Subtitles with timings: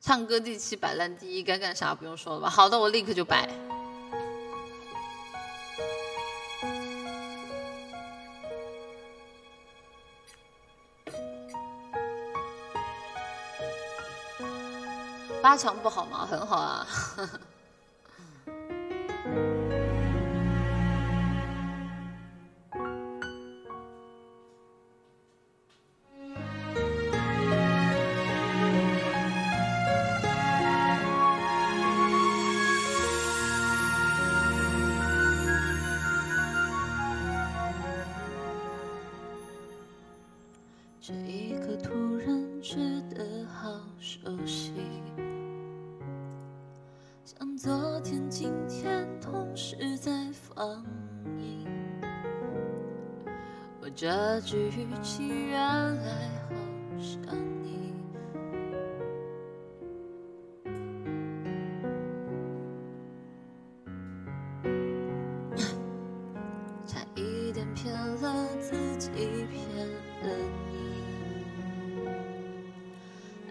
[0.00, 2.48] 唱歌第七，摆烂第一，该干啥不用说了吧？
[2.48, 3.48] 好的，我立刻就摆。
[15.42, 16.26] 八强不好吗？
[16.30, 16.86] 很好啊。
[41.08, 42.28] 这一刻突然
[42.60, 42.76] 觉
[43.08, 44.74] 得好熟悉，
[47.24, 50.84] 像昨天、今天同时在放
[51.38, 51.66] 映。
[53.80, 56.54] 我这句语气原来好
[56.98, 57.34] 像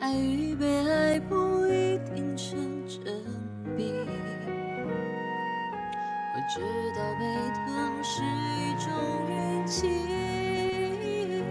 [0.08, 3.04] 爱与被爱不一定成正
[3.76, 3.94] 比，
[6.34, 6.62] 我知
[6.96, 7.68] 道被疼
[8.02, 8.88] 是一种
[9.30, 11.44] 运气，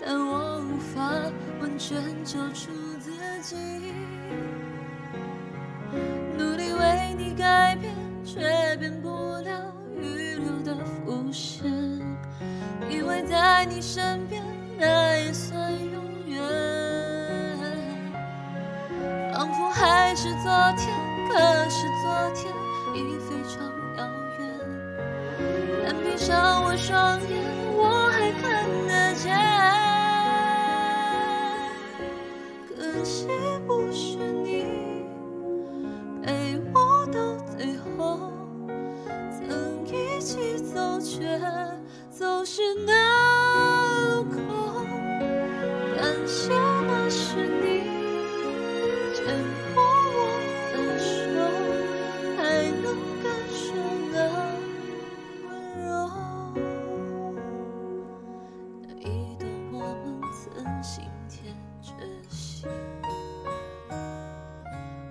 [0.00, 1.08] 但我无法
[1.60, 3.54] 完全交出自己。
[6.36, 8.40] 努力为你改变，却
[8.78, 11.70] 变不了预留的伏线。
[12.90, 14.42] 以为在你身边，
[14.76, 15.32] 那也
[19.50, 20.94] 仿佛还是昨天，
[21.28, 21.34] 可
[21.68, 22.54] 是昨天
[22.94, 24.46] 已非常遥远。
[25.84, 27.39] 但闭上我双眼，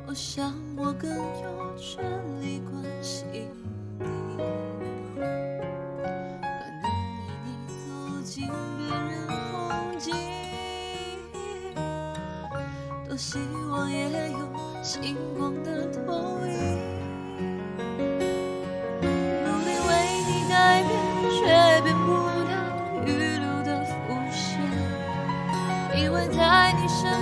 [0.09, 2.03] 我想我更有权
[2.41, 3.27] 利关心
[3.99, 4.05] 你。
[5.19, 5.21] 可
[6.81, 6.89] 能
[7.45, 7.77] 因你走
[8.23, 9.53] 进别人风
[9.99, 10.07] 景，
[13.07, 13.37] 多希
[13.69, 14.39] 望也有
[14.81, 15.99] 星光的投
[16.47, 16.57] 影。
[19.45, 19.89] 努力为
[20.25, 20.91] 你改变，
[21.37, 21.45] 却
[21.83, 22.09] 变不
[22.49, 22.51] 了
[23.05, 23.93] 预留的伏
[24.31, 24.41] 线。
[25.95, 27.13] 以为在你身，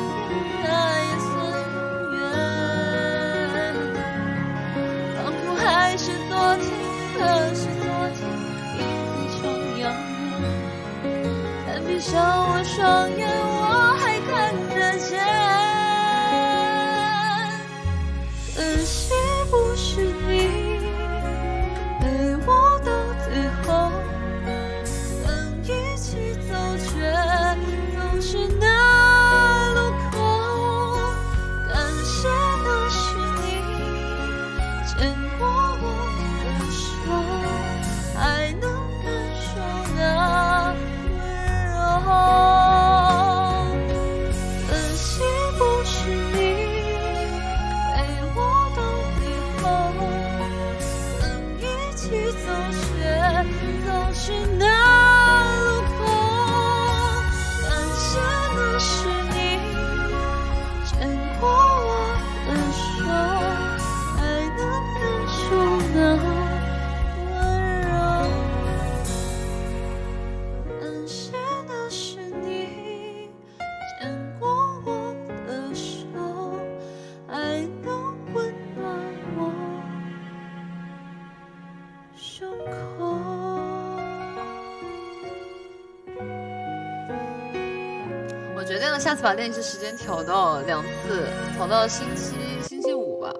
[88.99, 92.33] 下次把练习时间调到两次，调到星期
[92.63, 93.31] 星期五吧，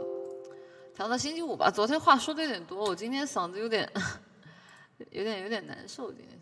[0.93, 1.71] 调到星期五吧。
[1.71, 3.89] 昨天话说的有点多，我今天嗓子有点
[5.09, 6.37] 有点有点难受，今天。